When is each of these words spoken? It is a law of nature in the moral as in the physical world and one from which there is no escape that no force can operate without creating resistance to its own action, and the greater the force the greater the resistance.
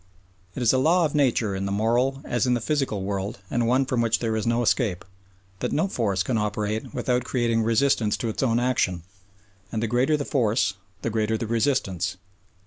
It 0.55 0.63
is 0.63 0.73
a 0.73 0.79
law 0.79 1.05
of 1.05 1.13
nature 1.13 1.55
in 1.55 1.67
the 1.67 1.71
moral 1.71 2.21
as 2.25 2.47
in 2.47 2.55
the 2.55 2.59
physical 2.59 3.03
world 3.03 3.37
and 3.51 3.67
one 3.67 3.85
from 3.85 4.01
which 4.01 4.17
there 4.17 4.35
is 4.35 4.47
no 4.47 4.63
escape 4.63 5.05
that 5.59 5.71
no 5.71 5.87
force 5.87 6.23
can 6.23 6.39
operate 6.39 6.91
without 6.91 7.23
creating 7.23 7.61
resistance 7.61 8.17
to 8.17 8.27
its 8.29 8.41
own 8.41 8.59
action, 8.59 9.03
and 9.71 9.83
the 9.83 9.85
greater 9.85 10.17
the 10.17 10.25
force 10.25 10.73
the 11.03 11.11
greater 11.11 11.37
the 11.37 11.45
resistance. 11.45 12.17